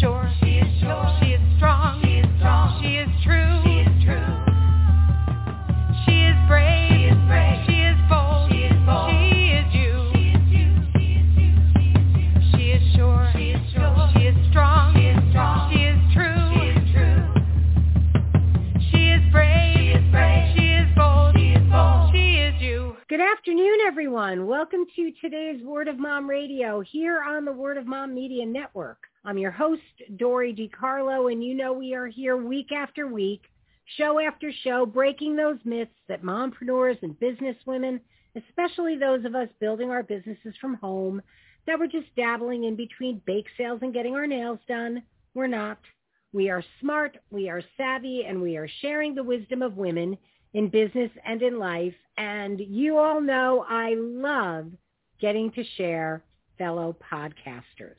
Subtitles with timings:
[0.00, 0.47] sure.
[23.88, 24.46] Everyone.
[24.46, 28.98] Welcome to today's Word of Mom Radio here on the Word of Mom Media Network.
[29.24, 29.80] I'm your host,
[30.18, 33.44] Dory DiCarlo, and you know we are here week after week,
[33.96, 37.98] show after show, breaking those myths that mompreneurs and businesswomen,
[38.36, 41.22] especially those of us building our businesses from home,
[41.66, 45.02] that we're just dabbling in between bake sales and getting our nails done.
[45.32, 45.78] We're not.
[46.34, 50.18] We are smart, we are savvy, and we are sharing the wisdom of women
[50.54, 51.94] in business and in life.
[52.16, 54.70] And you all know I love
[55.20, 56.22] getting to share
[56.56, 57.96] fellow podcasters.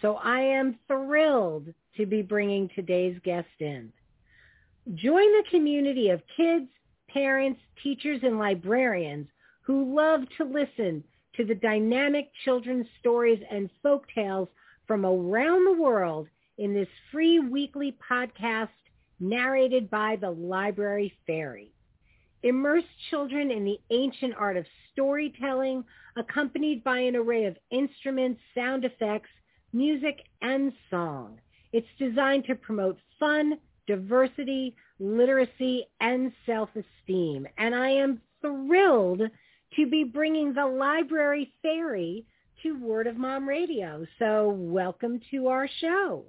[0.00, 3.92] So I am thrilled to be bringing today's guest in.
[4.94, 6.68] Join the community of kids,
[7.08, 9.28] parents, teachers, and librarians
[9.62, 11.04] who love to listen
[11.36, 14.48] to the dynamic children's stories and folk tales
[14.86, 16.26] from around the world
[16.58, 18.68] in this free weekly podcast
[19.20, 21.70] narrated by the Library Fairy.
[22.42, 25.84] Immerse children in the ancient art of storytelling,
[26.16, 29.28] accompanied by an array of instruments, sound effects,
[29.72, 31.38] music, and song.
[31.72, 37.46] It's designed to promote fun, diversity, literacy, and self-esteem.
[37.58, 39.22] And I am thrilled
[39.76, 42.24] to be bringing the Library Fairy
[42.62, 44.06] to Word of Mom Radio.
[44.18, 46.24] So welcome to our show.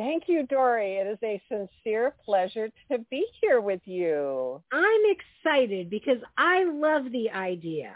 [0.00, 0.96] Thank you, Dory.
[0.96, 4.62] It is a sincere pleasure to be here with you.
[4.72, 5.00] I'm
[5.44, 7.94] excited because I love the idea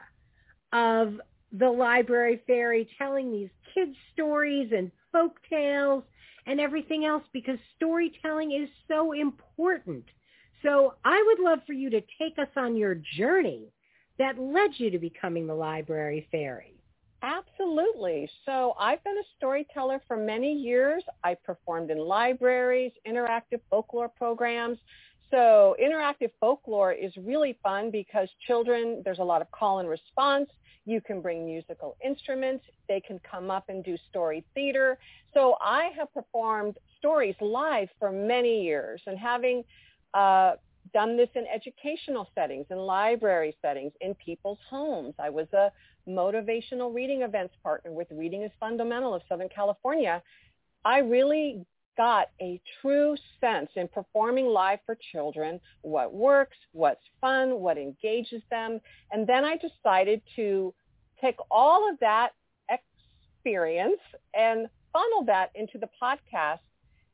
[0.75, 1.19] of
[1.59, 6.05] the library fairy telling these kids stories and folk tales
[6.47, 10.05] and everything else because storytelling is so important.
[10.63, 13.73] So I would love for you to take us on your journey
[14.19, 16.74] that led you to becoming the library fairy.
[17.25, 18.29] Absolutely.
[18.45, 21.03] So I've been a storyteller for many years.
[21.25, 24.79] I performed in libraries, interactive folklore programs.
[25.31, 30.51] So interactive folklore is really fun because children, there's a lot of call and response.
[30.85, 32.67] You can bring musical instruments.
[32.91, 34.99] They can come up and do story theater.
[35.33, 39.65] So I have performed stories live for many years and having
[40.13, 40.57] uh,
[40.93, 45.15] done this in educational settings, in library settings, in people's homes.
[45.19, 45.73] I was a
[46.09, 50.23] motivational reading events partner with Reading is Fundamental of Southern California.
[50.85, 51.65] I really
[51.97, 58.43] got a true sense in performing live for children what works, what's fun, what engages
[58.51, 58.81] them.
[59.11, 60.75] And then I decided to
[61.21, 62.31] take all of that
[62.69, 64.01] experience
[64.35, 66.59] and funnel that into the podcast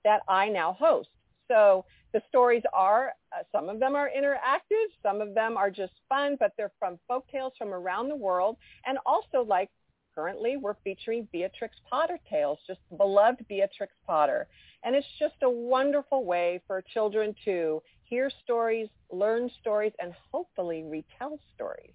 [0.05, 1.09] that I now host.
[1.49, 5.93] So the stories are, uh, some of them are interactive, some of them are just
[6.09, 8.57] fun, but they're from folk tales from around the world.
[8.87, 9.71] And also like
[10.15, 14.49] currently we're featuring Beatrix Potter tales, just beloved Beatrix Potter.
[14.83, 20.83] And it's just a wonderful way for children to hear stories, learn stories, and hopefully
[20.83, 21.93] retell stories.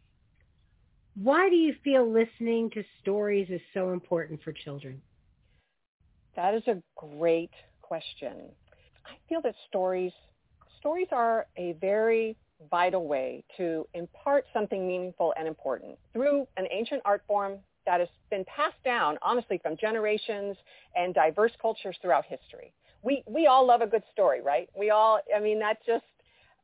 [1.16, 5.02] Why do you feel listening to stories is so important for children?
[6.36, 8.52] That is a great question.
[9.06, 10.12] I feel that stories
[10.80, 12.36] stories are a very
[12.70, 18.10] vital way to impart something meaningful and important through an ancient art form that has
[18.30, 20.56] been passed down, honestly, from generations
[20.96, 22.74] and diverse cultures throughout history.
[23.04, 24.70] We, we all love a good story, right?
[24.78, 26.06] We all, I mean, that just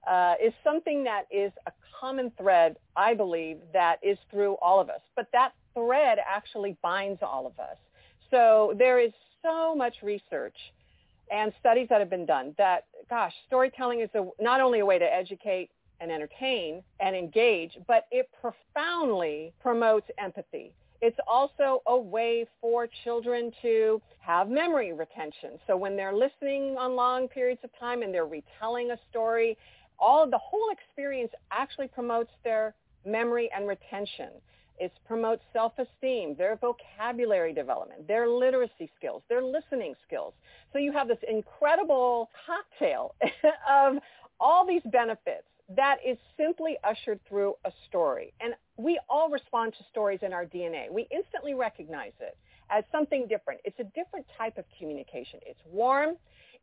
[0.10, 4.90] uh, is something that is a common thread, I believe, that is through all of
[4.90, 5.02] us.
[5.16, 7.78] But that thread actually binds all of us.
[8.32, 9.12] So there is
[9.44, 10.56] so much research
[11.30, 15.00] and studies that have been done that, gosh, storytelling is a, not only a way
[15.00, 20.74] to educate and entertain and engage, but it profoundly promotes empathy.
[21.02, 25.60] It's also a way for children to have memory retention.
[25.66, 29.58] So when they're listening on long periods of time and they're retelling a story,
[29.98, 32.76] all the whole experience actually promotes their
[33.06, 34.30] memory and retention.
[34.82, 40.34] It promotes self-esteem, their vocabulary development, their literacy skills, their listening skills.
[40.74, 43.14] So you have this incredible cocktail
[43.70, 43.98] of
[44.40, 45.46] all these benefits
[45.76, 48.34] that is simply ushered through a story.
[48.42, 50.92] And we all respond to stories in our DNA.
[50.92, 52.36] We instantly recognize it
[52.72, 53.62] as something different.
[53.64, 55.40] It's a different type of communication.
[55.46, 56.16] It's warm.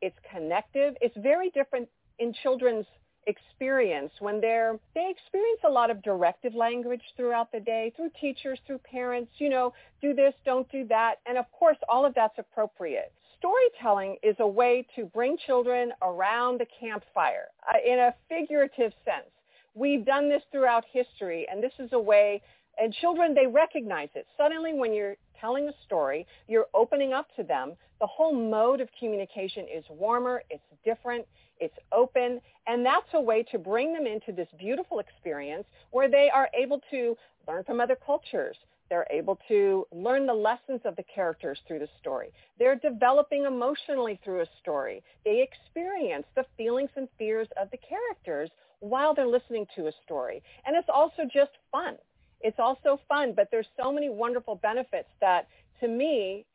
[0.03, 0.97] It's connective.
[1.01, 1.89] It's very different
[2.19, 2.87] in children's
[3.29, 8.59] experience when they're they experience a lot of directive language throughout the day through teachers
[8.67, 12.39] through parents you know do this don't do that and of course all of that's
[12.39, 13.13] appropriate.
[13.39, 19.31] Storytelling is a way to bring children around the campfire uh, in a figurative sense.
[19.75, 22.41] We've done this throughout history and this is a way
[22.81, 24.27] and children they recognize it.
[24.39, 27.75] Suddenly when you're telling a story you're opening up to them.
[28.01, 31.27] The whole mode of communication is warmer it's different
[31.61, 36.31] it's open, and that's a way to bring them into this beautiful experience where they
[36.33, 37.17] are able to
[37.47, 38.57] learn from other cultures.
[38.89, 42.33] They're able to learn the lessons of the characters through the story.
[42.59, 45.03] They're developing emotionally through a story.
[45.25, 48.51] They experience the feelings and fears of the characters
[48.81, 50.43] while they're listening to a story.
[50.65, 51.97] And it's also just fun.
[52.41, 55.49] It's also fun, but there's so many wonderful benefits that
[55.81, 56.47] to me,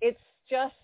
[0.00, 0.74] it's just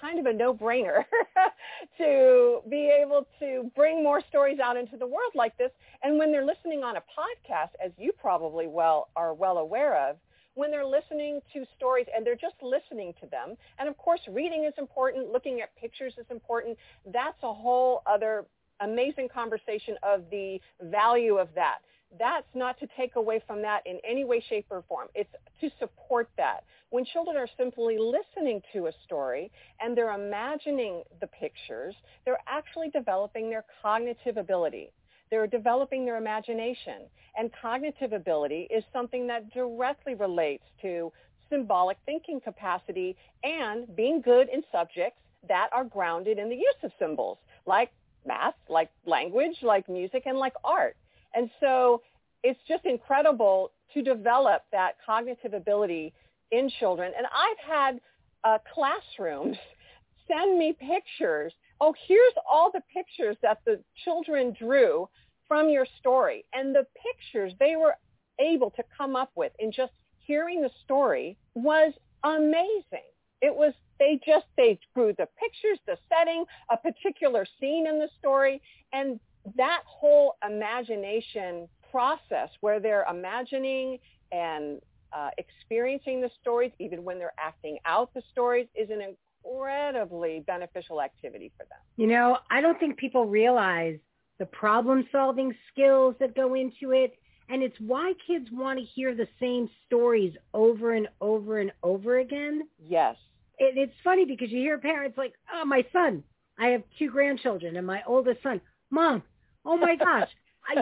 [0.00, 1.04] kind of a no-brainer
[1.98, 5.70] to be able to bring more stories out into the world like this.
[6.02, 10.16] And when they're listening on a podcast, as you probably well are well aware of,
[10.54, 14.64] when they're listening to stories and they're just listening to them, and of course reading
[14.64, 16.78] is important, looking at pictures is important,
[17.12, 18.46] that's a whole other
[18.80, 21.78] amazing conversation of the value of that
[22.18, 25.08] that's not to take away from that in any way, shape, or form.
[25.14, 25.30] It's
[25.60, 26.64] to support that.
[26.90, 29.50] When children are simply listening to a story
[29.80, 31.94] and they're imagining the pictures,
[32.24, 34.92] they're actually developing their cognitive ability.
[35.30, 37.02] They're developing their imagination.
[37.36, 41.12] And cognitive ability is something that directly relates to
[41.50, 46.90] symbolic thinking capacity and being good in subjects that are grounded in the use of
[46.98, 47.90] symbols, like
[48.24, 50.96] math, like language, like music, and like art.
[51.36, 52.02] And so
[52.42, 56.12] it's just incredible to develop that cognitive ability
[56.50, 57.12] in children.
[57.16, 58.00] And I've had
[58.42, 59.56] uh, classrooms
[60.28, 61.52] send me pictures.
[61.80, 65.08] Oh, here's all the pictures that the children drew
[65.46, 66.44] from your story.
[66.52, 67.94] And the pictures they were
[68.40, 69.92] able to come up with in just
[70.26, 71.92] hearing the story was
[72.24, 73.06] amazing.
[73.42, 78.08] It was, they just, they drew the pictures, the setting, a particular scene in the
[78.18, 78.60] story,
[78.92, 79.20] and
[79.56, 83.98] that whole imagination process where they're imagining
[84.32, 84.80] and
[85.12, 91.00] uh, experiencing the stories, even when they're acting out the stories, is an incredibly beneficial
[91.00, 91.78] activity for them.
[91.96, 93.98] You know, I don't think people realize
[94.38, 97.18] the problem-solving skills that go into it.
[97.48, 102.18] And it's why kids want to hear the same stories over and over and over
[102.18, 102.62] again.
[102.84, 103.16] Yes.
[103.58, 106.24] It, it's funny because you hear parents like, oh, my son,
[106.58, 108.60] I have two grandchildren and my oldest son,
[108.90, 109.22] mom,
[109.66, 110.30] Oh my gosh.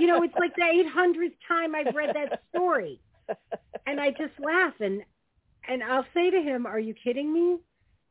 [0.00, 3.00] you know, it's like the 800th time I've read that story.
[3.86, 5.02] And I just laugh and
[5.66, 7.58] and I'll say to him, "Are you kidding me?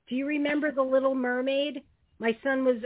[0.07, 1.83] Do you remember The Little Mermaid?
[2.19, 2.77] My son was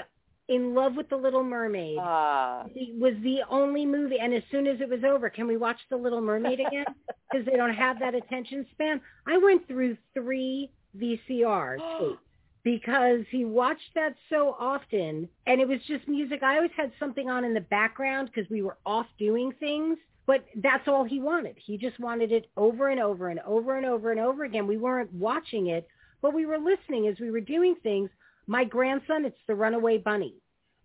[0.49, 1.97] in love with The Little Mermaid.
[1.99, 2.63] Uh.
[2.75, 5.79] It was the only movie and as soon as it was over, can we watch
[5.89, 6.85] The Little Mermaid again?
[7.29, 9.01] Because they don't have that attention span.
[9.27, 12.21] I went through 3 VCR tapes
[12.63, 16.43] because he watched that so often and it was just music.
[16.43, 20.45] I always had something on in the background because we were off doing things, but
[20.55, 21.55] that's all he wanted.
[21.57, 24.67] He just wanted it over and over and over and over and over again.
[24.67, 25.87] We weren't watching it,
[26.21, 28.09] but we were listening as we were doing things.
[28.47, 30.35] My grandson, it's the runaway bunny.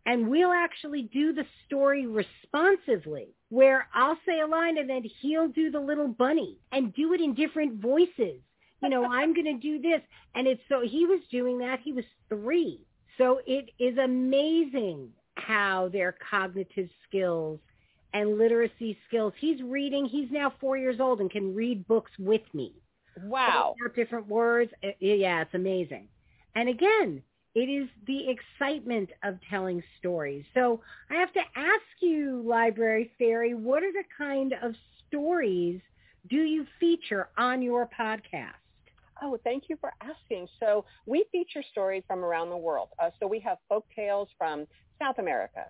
[0.04, 5.48] And we'll actually do the story responsively where I'll say a line and then he'll
[5.48, 8.40] do the little bunny and do it in different voices
[8.82, 10.00] you know, I'm going to do this.
[10.34, 11.80] And it's so he was doing that.
[11.80, 12.80] He was three.
[13.18, 17.60] So it is amazing how their cognitive skills
[18.12, 19.32] and literacy skills.
[19.38, 20.06] He's reading.
[20.06, 22.74] He's now four years old and can read books with me.
[23.22, 23.74] Wow.
[23.94, 24.70] Different words.
[24.82, 26.08] Uh, yeah, it's amazing.
[26.54, 27.22] And again,
[27.54, 30.44] it is the excitement of telling stories.
[30.54, 34.74] So I have to ask you, Library Fairy, what are the kind of
[35.06, 35.80] stories
[36.30, 38.61] do you feature on your podcast?
[39.22, 40.48] Oh, thank you for asking.
[40.58, 42.88] So we feature stories from around the world.
[42.98, 44.66] Uh, so we have folk tales from
[45.00, 45.66] South America,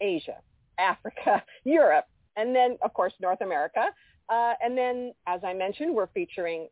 [0.00, 0.36] Asia,
[0.78, 2.06] Africa, Europe,
[2.36, 3.88] and then, of course, North America.
[4.28, 6.68] Uh, and then, as I mentioned, we're featuring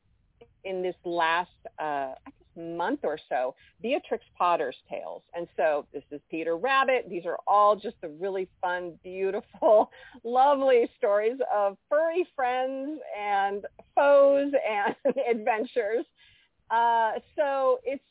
[0.63, 5.23] in this last, uh, I month or so, Beatrix Potter's tales.
[5.35, 7.07] And so this is Peter Rabbit.
[7.09, 9.91] These are all just the really fun, beautiful,
[10.25, 13.65] lovely stories of furry friends and
[13.95, 14.95] foes and
[15.31, 16.05] adventures.
[16.71, 18.03] Uh, so it's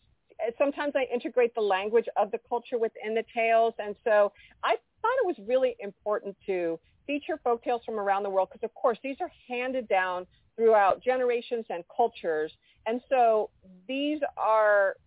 [0.57, 3.73] sometimes I integrate the language of the culture within the tales.
[3.79, 4.31] And so
[4.63, 8.63] I thought it was really important to feature folk tales from around the world because,
[8.63, 10.27] of course, these are handed down
[10.59, 12.51] throughout generations and cultures.
[12.85, 13.49] And so
[13.87, 14.97] these are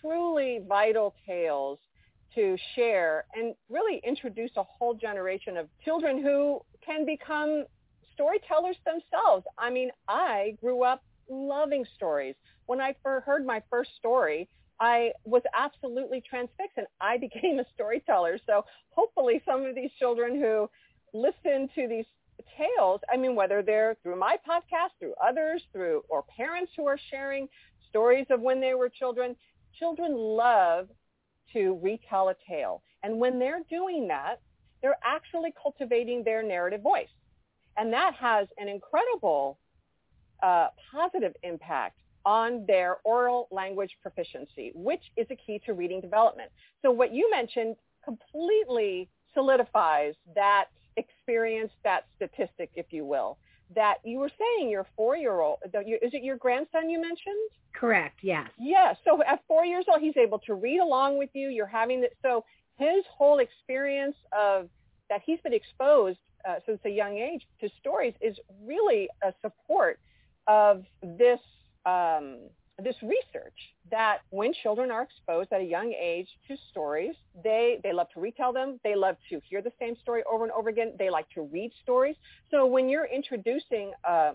[0.00, 1.78] truly vital tales
[2.34, 7.64] to share and really introduce a whole generation of children who can become
[8.12, 9.44] storytellers themselves.
[9.56, 12.34] I mean, I grew up loving stories.
[12.66, 14.48] When I heard my first story,
[14.80, 18.38] I was absolutely transfixed and I became a storyteller.
[18.46, 20.68] So hopefully some of these children who
[21.14, 22.04] listen to these
[22.56, 26.98] tales, I mean, whether they're through my podcast, through others, through, or parents who are
[27.10, 27.48] sharing
[27.88, 29.36] stories of when they were children,
[29.78, 30.88] children love
[31.52, 32.82] to retell a tale.
[33.02, 34.40] And when they're doing that,
[34.82, 37.08] they're actually cultivating their narrative voice.
[37.76, 39.58] And that has an incredible
[40.42, 46.50] uh, positive impact on their oral language proficiency, which is a key to reading development.
[46.82, 50.66] So what you mentioned completely solidifies that
[50.98, 53.38] experience, that statistic, if you will,
[53.74, 57.50] that you were saying your four-year-old, is it your grandson you mentioned?
[57.74, 58.48] Correct, yes.
[58.58, 61.48] Yeah, so at four years old, he's able to read along with you.
[61.48, 62.12] You're having that.
[62.22, 62.44] So
[62.76, 64.68] his whole experience of
[65.10, 69.98] that he's been exposed uh, since a young age to stories is really a support
[70.46, 71.40] of this
[71.86, 72.38] um,
[72.82, 77.92] this research that when children are exposed at a young age to stories, they, they
[77.92, 78.78] love to retell them.
[78.84, 80.92] They love to hear the same story over and over again.
[80.98, 82.16] They like to read stories.
[82.50, 84.32] So when you're introducing uh,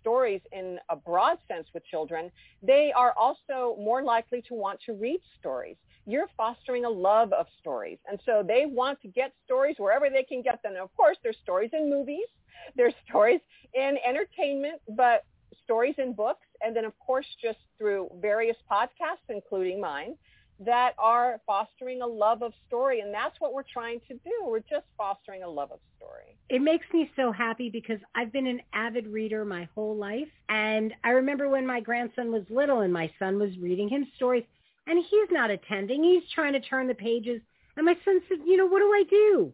[0.00, 2.30] stories in a broad sense with children,
[2.62, 5.76] they are also more likely to want to read stories.
[6.06, 7.98] You're fostering a love of stories.
[8.08, 10.72] And so they want to get stories wherever they can get them.
[10.72, 12.26] And of course, there's stories in movies.
[12.74, 13.40] There's stories
[13.74, 15.24] in entertainment, but
[15.64, 20.16] stories in books, and then of course just through various podcasts, including mine,
[20.60, 23.00] that are fostering a love of story.
[23.00, 24.32] And that's what we're trying to do.
[24.44, 26.36] We're just fostering a love of story.
[26.50, 30.28] It makes me so happy because I've been an avid reader my whole life.
[30.48, 34.44] And I remember when my grandson was little and my son was reading him stories
[34.86, 36.04] and he's not attending.
[36.04, 37.40] He's trying to turn the pages.
[37.76, 39.52] And my son said, you know, what do I do?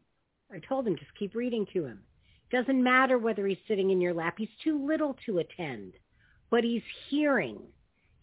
[0.53, 2.01] I told him, just keep reading to him.
[2.57, 4.37] Doesn't matter whether he's sitting in your lap.
[4.39, 5.93] He's too little to attend
[6.51, 7.59] but he's hearing.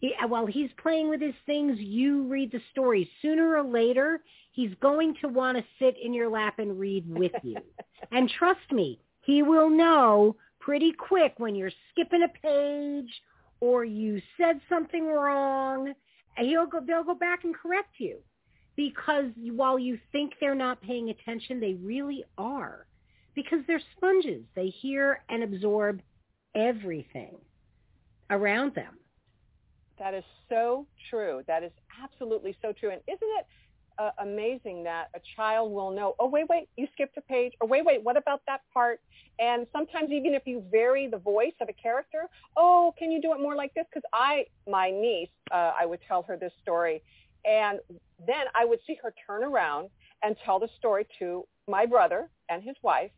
[0.00, 3.08] He, while he's playing with his things, you read the story.
[3.22, 4.20] Sooner or later,
[4.52, 7.56] he's going to want to sit in your lap and read with you.
[8.12, 13.10] and trust me, he will know pretty quick when you're skipping a page
[13.60, 15.92] or you said something wrong.
[16.36, 18.18] He'll go, they'll go back and correct you
[18.76, 22.86] because while you think they're not paying attention, they really are
[23.34, 24.42] because they're sponges.
[24.54, 26.00] They hear and absorb
[26.54, 27.36] everything
[28.30, 28.98] around them.
[29.98, 31.42] That is so true.
[31.46, 31.72] That is
[32.02, 32.90] absolutely so true.
[32.90, 33.46] And isn't it
[33.98, 37.68] uh, amazing that a child will know, oh, wait, wait, you skipped a page, or
[37.68, 39.00] wait, wait, what about that part?
[39.38, 43.32] And sometimes even if you vary the voice of a character, oh, can you do
[43.32, 43.84] it more like this?
[43.88, 47.02] Because I, my niece, uh, I would tell her this story,
[47.44, 47.78] and
[48.26, 49.90] then I would see her turn around
[50.22, 53.10] and tell the story to my brother and his wife,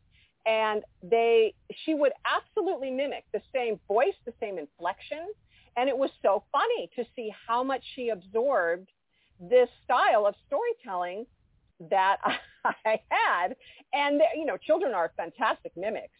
[0.46, 5.26] and they she would absolutely mimic the same voice, the same inflection,
[5.76, 8.88] and it was so funny to see how much she absorbed
[9.40, 11.26] this style of storytelling
[11.90, 12.18] that
[12.64, 13.56] I had.
[13.92, 16.10] And you know, children are fantastic mimics.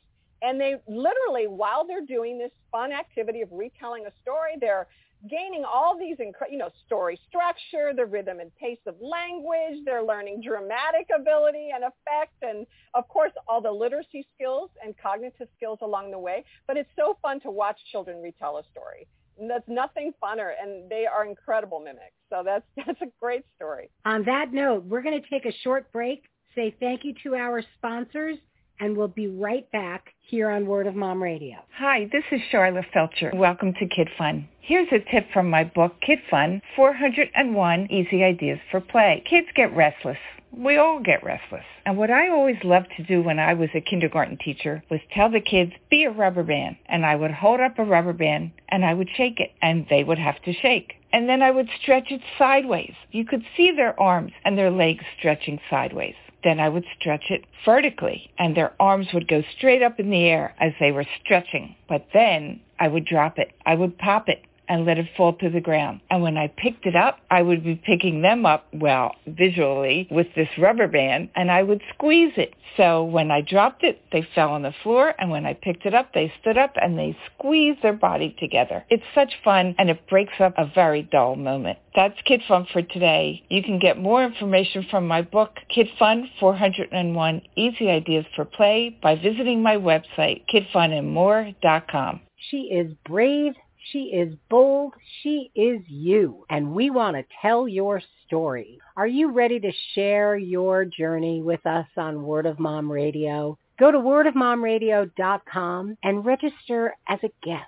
[0.43, 4.87] And they literally, while they're doing this fun activity of retelling a story, they're
[5.29, 9.85] gaining all these, you know, story structure, the rhythm and pace of language.
[9.85, 15.49] They're learning dramatic ability and effect, and of course, all the literacy skills and cognitive
[15.57, 16.45] skills along the way.
[16.67, 19.07] But it's so fun to watch children retell a story.
[19.39, 22.15] And that's nothing funner, and they are incredible mimics.
[22.31, 23.91] So that's that's a great story.
[24.05, 26.25] On that note, we're going to take a short break.
[26.55, 28.39] Say thank you to our sponsors
[28.81, 31.57] and we'll be right back here on Word of Mom Radio.
[31.79, 33.35] Hi, this is Sharla Feldscher.
[33.35, 34.49] Welcome to Kid Fun.
[34.61, 39.23] Here's a tip from my book, Kid Fun, 401 Easy Ideas for Play.
[39.29, 40.19] Kids get restless.
[40.53, 41.65] We all get restless.
[41.85, 45.31] And what I always loved to do when I was a kindergarten teacher was tell
[45.31, 46.77] the kids, be a rubber band.
[46.87, 50.03] And I would hold up a rubber band and I would shake it and they
[50.03, 50.95] would have to shake.
[51.13, 52.95] And then I would stretch it sideways.
[53.11, 56.15] You could see their arms and their legs stretching sideways
[56.47, 60.25] then I would stretch it vertically and their arms would go straight up in the
[60.25, 61.75] air as they were stretching.
[61.89, 63.51] But then I would drop it.
[63.67, 66.01] I would pop it and let it fall to the ground.
[66.11, 70.29] And when I picked it up, I would be picking them up, well, visually with
[70.35, 72.55] this rubber band, and I would squeeze it.
[72.77, 75.95] So when I dropped it, they fell on the floor, and when I picked it
[75.95, 78.85] up, they stood up and they squeezed their body together.
[78.91, 81.79] It's such fun, and it breaks up a very dull moment.
[81.95, 83.43] That's Kid Fun for today.
[83.49, 88.99] You can get more information from my book, Kid Fun 401 Easy Ideas for Play
[89.03, 92.21] by visiting my website, kidfunandmore.com.
[92.51, 93.55] She is brave
[93.93, 94.95] She is bold.
[95.23, 96.45] She is you.
[96.51, 98.81] And we want to tell your story.
[98.97, 103.57] Are you ready to share your journey with us on Word of Mom Radio?
[103.79, 107.67] Go to wordofmomradio.com and register as a guest.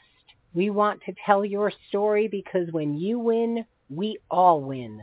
[0.54, 5.02] We want to tell your story because when you win, we all win.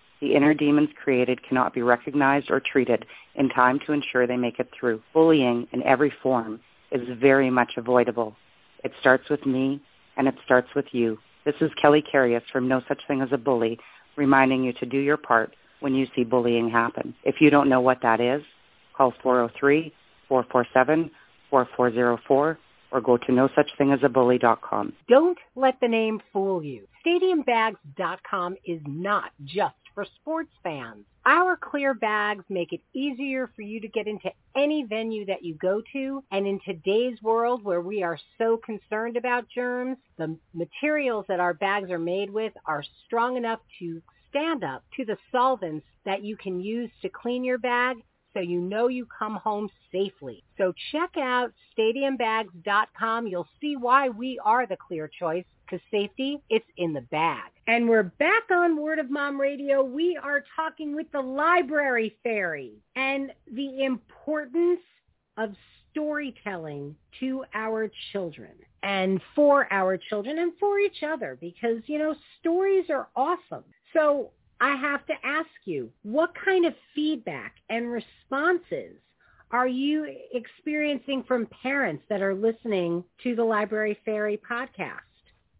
[0.21, 4.59] the inner demons created cannot be recognized or treated in time to ensure they make
[4.59, 5.01] it through.
[5.13, 6.61] Bullying in every form
[6.91, 8.35] is very much avoidable.
[8.83, 9.81] It starts with me
[10.17, 11.17] and it starts with you.
[11.43, 13.79] This is Kelly Carius from No Such Thing as a Bully,
[14.15, 17.15] reminding you to do your part when you see bullying happen.
[17.23, 18.43] If you don't know what that is,
[18.95, 19.13] call
[20.29, 22.57] 403-447-4404
[22.93, 24.93] or go to nosuchthingasabully.com.
[25.07, 26.87] Don't let the name fool you.
[27.05, 31.05] StadiumBags.com is not just for sports fans.
[31.25, 35.55] Our clear bags make it easier for you to get into any venue that you
[35.55, 36.23] go to.
[36.31, 41.53] And in today's world where we are so concerned about germs, the materials that our
[41.53, 46.37] bags are made with are strong enough to stand up to the solvents that you
[46.37, 47.97] can use to clean your bag
[48.33, 50.43] so you know you come home safely.
[50.57, 53.27] So check out stadiumbags.com.
[53.27, 57.50] You'll see why we are the clear choice because safety, it's in the bag.
[57.67, 59.83] And we're back on Word of Mom Radio.
[59.83, 64.79] We are talking with the library fairy and the importance
[65.37, 65.53] of
[65.91, 68.51] storytelling to our children
[68.81, 73.63] and for our children and for each other because, you know, stories are awesome.
[73.93, 78.97] So I have to ask you, what kind of feedback and responses
[79.51, 85.10] are you experiencing from parents that are listening to the Library Fairy podcast?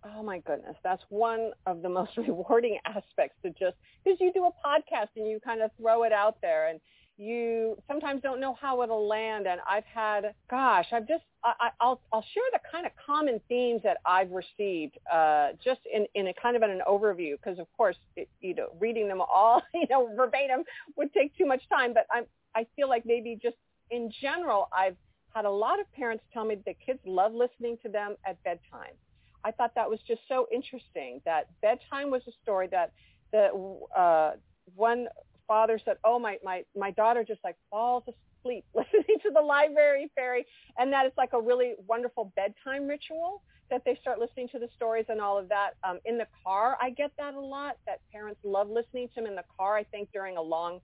[0.03, 4.45] Oh my goodness, that's one of the most rewarding aspects to just because you do
[4.45, 6.79] a podcast and you kind of throw it out there and
[7.17, 9.45] you sometimes don't know how it'll land.
[9.45, 13.81] And I've had gosh I've just I, I'll I'll share the kind of common themes
[13.83, 17.33] that I've received uh, just in in a kind of an overview.
[17.33, 20.63] Because of course it, you know reading them all you know verbatim
[20.97, 21.93] would take too much time.
[21.93, 23.57] But I'm I feel like maybe just
[23.91, 24.97] in general I've
[25.35, 28.95] had a lot of parents tell me that kids love listening to them at bedtime
[29.43, 32.91] I thought that was just so interesting that bedtime was a story that
[33.31, 33.49] the
[33.95, 34.31] uh,
[34.75, 35.07] one
[35.47, 40.09] father said, oh, my, my, my daughter just like falls asleep listening to the library
[40.15, 40.45] fairy.
[40.77, 44.67] And that is like a really wonderful bedtime ritual that they start listening to the
[44.75, 45.71] stories and all of that.
[45.83, 49.25] Um, in the car, I get that a lot, that parents love listening to them
[49.25, 49.77] in the car.
[49.77, 50.81] I think during a long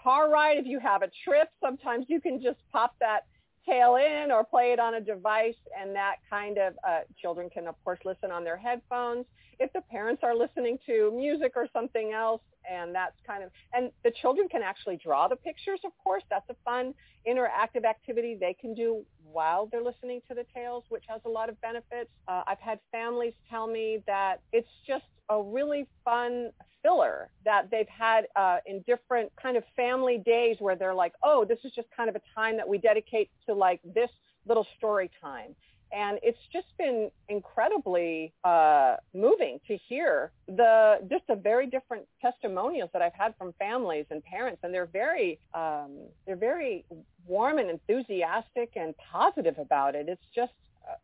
[0.00, 3.24] car ride, if you have a trip, sometimes you can just pop that
[3.68, 7.66] tale in or play it on a device and that kind of uh, children can
[7.66, 9.26] of course listen on their headphones.
[9.58, 13.90] If the parents are listening to music or something else and that's kind of and
[14.04, 16.22] the children can actually draw the pictures of course.
[16.30, 16.94] That's a fun
[17.28, 21.48] interactive activity they can do while they're listening to the tales which has a lot
[21.48, 22.10] of benefits.
[22.26, 26.50] Uh, i've had families tell me that it's just a really fun
[26.82, 31.44] filler that they've had uh, in different kind of family days where they're like, oh,
[31.44, 34.10] this is just kind of a time that we dedicate to like this
[34.46, 35.54] little story time.
[35.90, 42.90] And it's just been incredibly uh, moving to hear the just the very different testimonials
[42.92, 46.84] that I've had from families and parents, and they're very um, they're very
[47.26, 50.10] warm and enthusiastic and positive about it.
[50.10, 50.52] It's just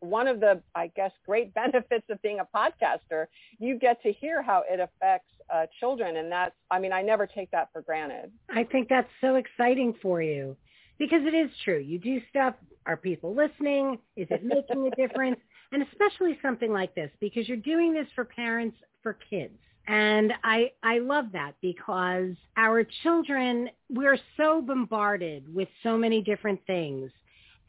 [0.01, 3.27] one of the, I guess, great benefits of being a podcaster,
[3.59, 6.17] you get to hear how it affects uh, children.
[6.17, 8.33] And that's, I mean, I never take that for granted.
[8.51, 10.57] I think that's so exciting for you
[10.99, 11.79] because it is true.
[11.79, 12.55] You do stuff.
[12.87, 13.99] Are people listening?
[14.17, 15.39] Is it making a difference?
[15.73, 19.59] and especially something like this because you're doing this for parents, for kids.
[19.87, 26.61] And I, I love that because our children, we're so bombarded with so many different
[26.67, 27.11] things.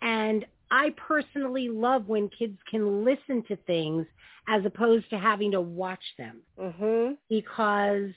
[0.01, 4.06] And I personally love when kids can listen to things
[4.47, 6.41] as opposed to having to watch them.
[6.60, 7.13] Mm-hmm.
[7.30, 8.12] Because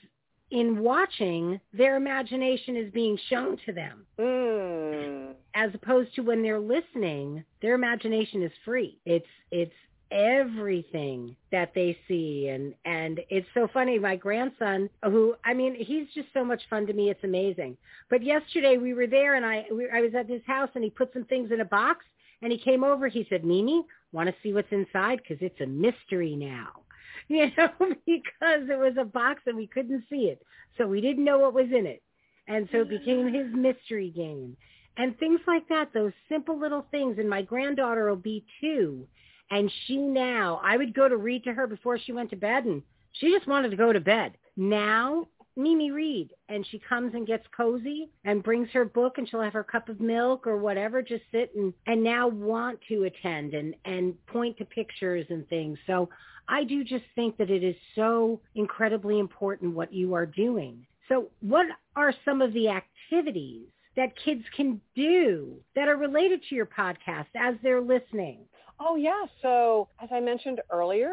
[0.50, 4.06] in watching, their imagination is being shown to them.
[4.18, 5.34] Mm.
[5.54, 8.98] As opposed to when they're listening, their imagination is free.
[9.04, 9.72] It's it's
[10.11, 16.06] everything that they see and and it's so funny my grandson who i mean he's
[16.14, 17.76] just so much fun to me it's amazing
[18.08, 20.88] but yesterday we were there and i we, i was at his house and he
[20.88, 22.06] put some things in a box
[22.42, 23.09] and he came over.
[23.09, 25.20] He said, Mimi, want to see what's inside?
[25.22, 26.68] Because it's a mystery now.
[27.29, 27.68] you know,
[28.07, 30.42] because it was a box and we couldn't see it.
[30.77, 32.03] So we didn't know what was in it.
[32.46, 33.35] And so it became mm.
[33.35, 34.57] his mystery game.
[34.96, 37.18] And things like that, those simple little things.
[37.18, 39.07] And my granddaughter will be two.
[39.51, 42.64] And she now, I would go to read to her before she went to bed
[42.64, 44.33] and she just wanted to go to bed.
[44.57, 49.42] Now Mimi read and she comes and gets cozy and brings her book and she'll
[49.42, 53.54] have her cup of milk or whatever, just sit and, and now want to attend
[53.54, 55.76] and, and point to pictures and things.
[55.86, 56.08] So
[56.48, 60.86] I do just think that it is so incredibly important what you are doing.
[61.08, 61.66] So what
[61.96, 63.66] are some of the activities
[63.96, 68.38] that kids can do that are related to your podcast as they're listening?
[68.80, 69.24] Oh yeah.
[69.42, 71.10] So as I mentioned earlier,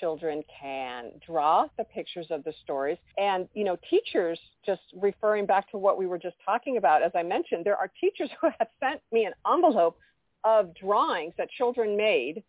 [0.00, 2.98] children can draw the pictures of the stories.
[3.16, 7.12] And, you know, teachers, just referring back to what we were just talking about, as
[7.14, 9.98] I mentioned, there are teachers who have sent me an envelope
[10.44, 12.42] of drawings that children made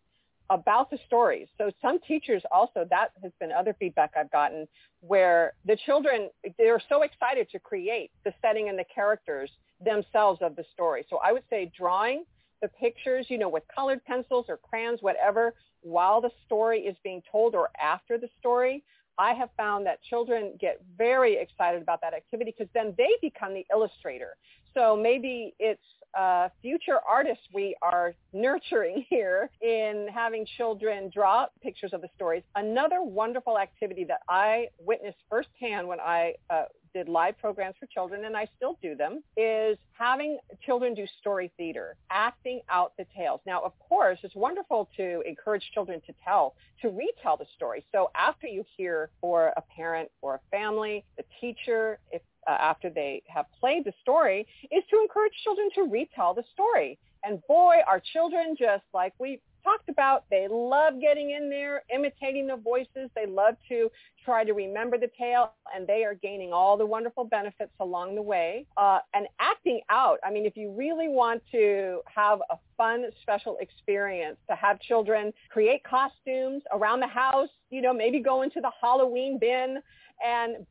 [0.50, 1.46] about the stories.
[1.58, 4.66] So some teachers also, that has been other feedback I've gotten,
[5.00, 9.50] where the children, they're so excited to create the setting and the characters
[9.82, 11.06] themselves of the story.
[11.08, 12.24] So I would say drawing
[12.62, 17.22] the pictures, you know, with colored pencils or crayons, whatever, while the story is being
[17.30, 18.84] told or after the story,
[19.18, 23.52] I have found that children get very excited about that activity because then they become
[23.52, 24.36] the illustrator.
[24.74, 25.82] So maybe it's
[26.18, 32.42] uh, future artists we are nurturing here in having children draw pictures of the stories.
[32.54, 38.24] Another wonderful activity that I witnessed firsthand when I uh, did live programs for children,
[38.24, 43.40] and I still do them, is having children do story theater, acting out the tales.
[43.46, 47.84] Now, of course, it's wonderful to encourage children to tell, to retell the story.
[47.92, 52.88] So after you hear for a parent or a family, the teacher, if uh, after
[52.88, 56.98] they have played the story, is to encourage children to retell the story.
[57.22, 60.24] And boy, our children just like we talked about.
[60.30, 63.10] They love getting in there, imitating the voices.
[63.14, 63.90] They love to
[64.24, 68.22] try to remember the tale, and they are gaining all the wonderful benefits along the
[68.22, 68.66] way.
[68.76, 73.56] Uh, and acting out, I mean, if you really want to have a fun, special
[73.60, 78.70] experience, to have children create costumes around the house, you know, maybe go into the
[78.80, 79.78] Halloween bin
[80.24, 80.66] and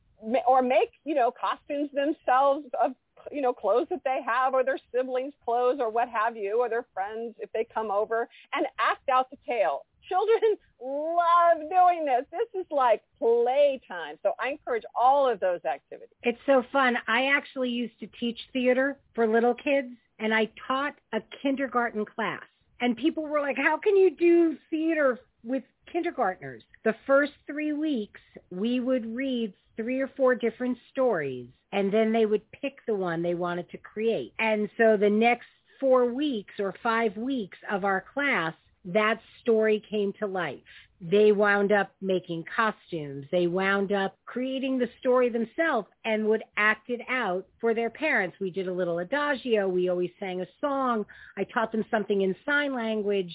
[0.48, 2.92] or make you know costumes themselves of
[3.32, 6.70] you know, clothes that they have or their siblings' clothes or what have you, or
[6.70, 9.86] their friends if they come over and act out the tale.
[10.10, 12.26] Children love doing this.
[12.32, 14.18] This is like playtime.
[14.24, 16.16] So I encourage all of those activities.
[16.24, 16.98] It's so fun.
[17.08, 19.90] I actually used to teach theater for little kids
[20.20, 22.44] and I taught a kindergarten class.
[22.82, 26.64] And people were like, how can you do theater with kindergartners?
[26.84, 28.22] The first three weeks,
[28.52, 33.22] we would read three or four different stories and then they would pick the one
[33.22, 34.34] they wanted to create.
[34.40, 35.48] And so the next
[35.80, 38.54] four weeks or five weeks of our class,
[38.86, 40.60] that story came to life.
[41.02, 43.26] They wound up making costumes.
[43.32, 48.38] They wound up creating the story themselves and would act it out for their parents.
[48.42, 49.70] We did a little adagio.
[49.70, 51.06] We always sang a song.
[51.38, 53.34] I taught them something in sign language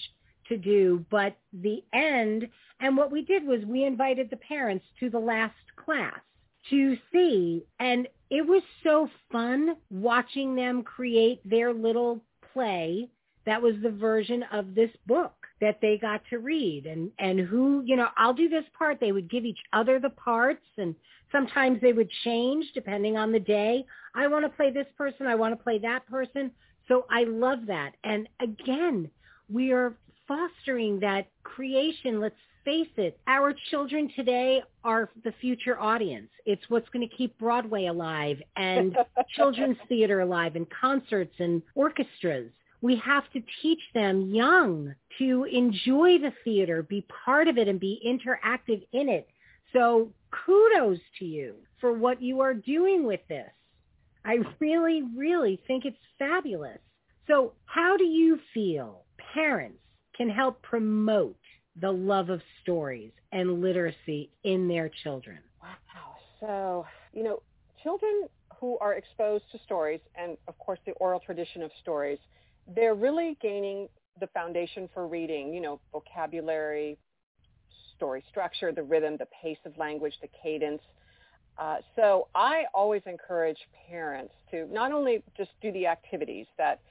[0.49, 2.47] to do, but the end,
[2.79, 6.19] and what we did was we invited the parents to the last class
[6.69, 7.63] to see.
[7.79, 12.21] And it was so fun watching them create their little
[12.53, 13.09] play
[13.45, 16.85] that was the version of this book that they got to read.
[16.85, 18.99] And and who you know I'll do this part.
[18.99, 20.95] They would give each other the parts and
[21.31, 23.85] sometimes they would change depending on the day.
[24.15, 25.27] I want to play this person.
[25.27, 26.51] I want to play that person.
[26.87, 27.91] So I love that.
[28.03, 29.09] And again
[29.47, 29.93] we are
[30.27, 32.35] fostering that creation let's
[32.65, 36.29] face it, our children today are the future audience.
[36.45, 38.97] It's what's going to keep Broadway alive and
[39.35, 42.51] children's theater alive and concerts and orchestras.
[42.81, 47.79] We have to teach them young to enjoy the theater, be part of it and
[47.79, 49.27] be interactive in it.
[49.71, 50.09] So
[50.45, 53.49] kudos to you for what you are doing with this.
[54.25, 56.79] I really, really think it's fabulous.
[57.27, 59.79] So how do you feel parents
[60.15, 61.37] can help promote
[61.81, 65.39] the love of stories and literacy in their children?
[65.61, 66.15] Wow.
[66.39, 67.41] So, you know,
[67.83, 68.27] children
[68.59, 72.19] who are exposed to stories and, of course, the oral tradition of stories,
[72.75, 73.87] they're really gaining
[74.19, 76.97] the foundation for reading, you know, vocabulary,
[77.95, 80.81] story structure, the rhythm, the pace of language, the cadence.
[81.57, 83.57] Uh, so I always encourage
[83.89, 86.81] parents to not only just do the activities that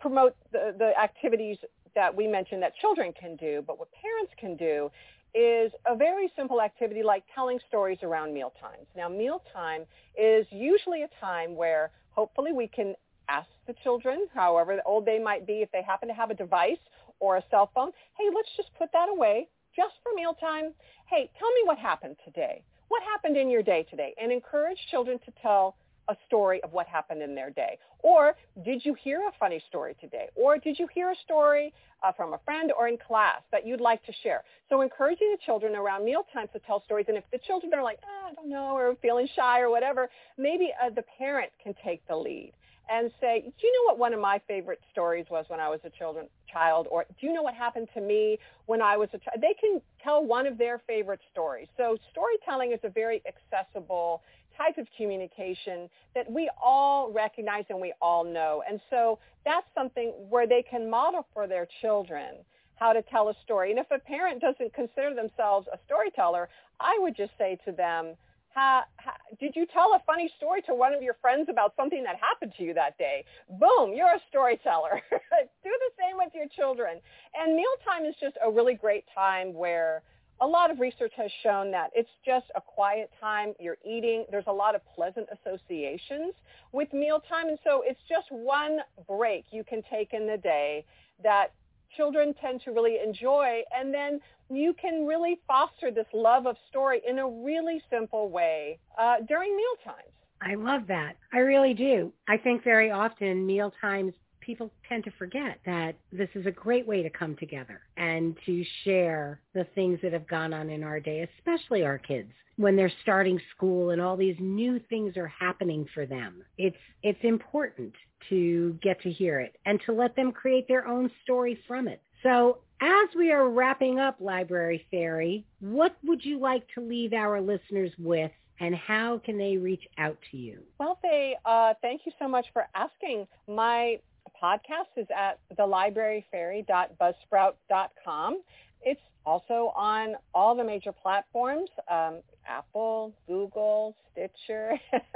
[0.00, 1.58] promote the, the activities
[1.94, 4.90] that we mentioned that children can do, but what parents can do
[5.34, 8.86] is a very simple activity like telling stories around meal times.
[8.96, 9.82] Now, mealtime
[10.16, 12.94] is usually a time where hopefully we can
[13.28, 16.78] ask the children, however old they might be, if they happen to have a device
[17.18, 20.72] or a cell phone, hey, let's just put that away just for mealtime,
[21.06, 22.62] hey, tell me what happened today.
[22.88, 24.14] What happened in your day today?
[24.20, 25.74] And encourage children to tell
[26.08, 27.78] a story of what happened in their day.
[28.00, 30.28] Or did you hear a funny story today?
[30.34, 33.80] Or did you hear a story uh, from a friend or in class that you'd
[33.80, 34.44] like to share?
[34.68, 37.06] So encouraging the children around mealtime to tell stories.
[37.08, 40.08] And if the children are like, oh, I don't know, or feeling shy or whatever,
[40.36, 42.52] maybe uh, the parent can take the lead
[42.90, 45.80] and say, do you know what one of my favorite stories was when I was
[45.84, 46.86] a children, child?
[46.90, 49.38] Or do you know what happened to me when I was a child?
[49.40, 51.68] They can tell one of their favorite stories.
[51.76, 54.22] So storytelling is a very accessible
[54.56, 58.62] type of communication that we all recognize and we all know.
[58.68, 62.36] And so that's something where they can model for their children
[62.76, 63.70] how to tell a story.
[63.70, 66.48] And if a parent doesn't consider themselves a storyteller,
[66.80, 68.14] I would just say to them,
[68.54, 72.02] ha, ha, did you tell a funny story to one of your friends about something
[72.04, 73.24] that happened to you that day?
[73.48, 75.00] Boom, you're a storyteller.
[75.10, 77.00] Do the same with your children.
[77.34, 80.02] And mealtime is just a really great time where
[80.40, 83.54] a lot of research has shown that it's just a quiet time.
[83.60, 84.26] You're eating.
[84.30, 86.34] There's a lot of pleasant associations
[86.72, 87.48] with mealtime.
[87.48, 90.84] And so it's just one break you can take in the day
[91.22, 91.52] that
[91.96, 93.62] children tend to really enjoy.
[93.76, 94.20] And then
[94.50, 99.56] you can really foster this love of story in a really simple way uh, during
[99.56, 100.10] meal times.
[100.42, 101.16] I love that.
[101.32, 102.12] I really do.
[102.28, 104.12] I think very often meal times
[104.44, 108.64] people tend to forget that this is a great way to come together and to
[108.84, 112.92] share the things that have gone on in our day, especially our kids when they're
[113.02, 116.42] starting school and all these new things are happening for them.
[116.58, 117.92] It's it's important
[118.28, 122.00] to get to hear it and to let them create their own story from it.
[122.22, 127.40] So as we are wrapping up Library Fairy, what would you like to leave our
[127.40, 128.30] listeners with
[128.60, 130.60] and how can they reach out to you?
[130.78, 133.26] Well, they uh, thank you so much for asking.
[133.48, 133.98] My
[134.44, 138.42] podcast is at thelibraryfairy.buzzsprout.com.
[138.82, 144.78] It's also on all the major platforms, um, Apple, Google, Stitcher.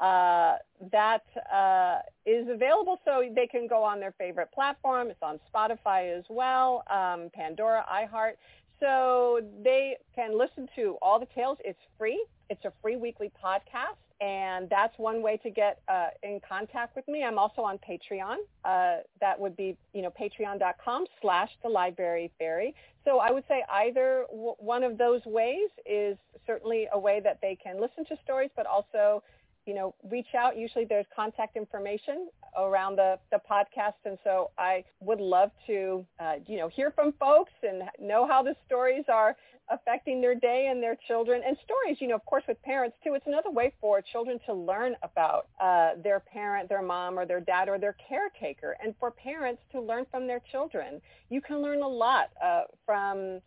[0.00, 0.56] uh,
[0.90, 1.22] that
[1.54, 5.10] uh, is available so they can go on their favorite platform.
[5.10, 8.32] It's on Spotify as well, um, Pandora, iHeart.
[8.80, 11.56] So they can listen to all the tales.
[11.64, 12.22] It's free.
[12.50, 17.06] It's a free weekly podcast and that's one way to get uh, in contact with
[17.06, 17.22] me.
[17.22, 18.36] I'm also on Patreon.
[18.64, 22.74] Uh, that would be, you know, patreon.com slash the library fairy.
[23.04, 27.40] So I would say either w- one of those ways is certainly a way that
[27.42, 29.22] they can listen to stories, but also
[29.66, 30.56] you know, reach out.
[30.56, 33.94] Usually there's contact information around the, the podcast.
[34.04, 38.42] And so I would love to, uh, you know, hear from folks and know how
[38.42, 39.36] the stories are
[39.68, 41.42] affecting their day and their children.
[41.44, 44.54] And stories, you know, of course, with parents too, it's another way for children to
[44.54, 48.76] learn about uh, their parent, their mom or their dad or their caretaker.
[48.82, 51.00] And for parents to learn from their children.
[51.28, 53.40] You can learn a lot uh, from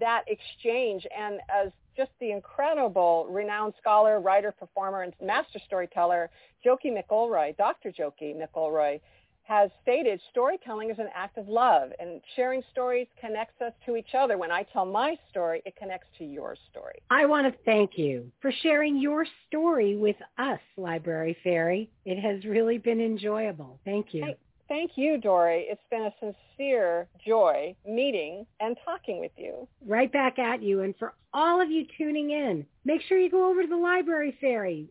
[0.00, 1.06] that exchange.
[1.16, 6.30] And as just the incredible renowned scholar, writer, performer, and master storyteller,
[6.64, 7.90] Jokey McElroy, Dr.
[7.90, 9.00] Jokey McElroy,
[9.46, 14.14] has stated storytelling is an act of love and sharing stories connects us to each
[14.18, 14.36] other.
[14.36, 16.96] When I tell my story, it connects to your story.
[17.10, 21.88] I want to thank you for sharing your story with us, Library Fairy.
[22.04, 23.78] It has really been enjoyable.
[23.84, 24.24] Thank you.
[24.24, 24.36] Hey,
[24.68, 25.66] Thank you, Dory.
[25.68, 29.68] It's been a sincere joy meeting and talking with you.
[29.86, 30.82] Right back at you.
[30.82, 34.36] And for all of you tuning in, make sure you go over to the library
[34.40, 34.90] fairy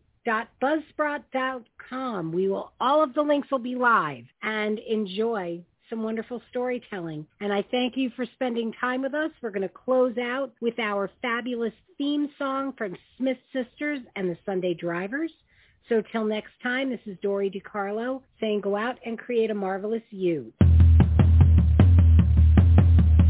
[0.62, 2.32] buzzsprout.com.
[2.32, 7.26] We will, all of the links will be live and enjoy some wonderful storytelling.
[7.40, 9.30] And I thank you for spending time with us.
[9.40, 14.36] We're going to close out with our fabulous theme song from Smith Sisters and the
[14.44, 15.30] Sunday Drivers.
[15.88, 20.02] So till next time, this is Dory DiCarlo saying go out and create a marvelous
[20.10, 20.52] you.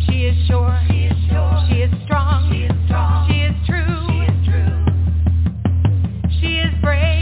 [0.08, 0.80] She is sure.
[0.88, 1.66] She is, sure.
[1.68, 2.50] She is strong.
[2.50, 3.28] She is strong.
[3.28, 3.84] She is true.
[4.08, 4.72] She is, true.
[6.40, 7.15] She is brave.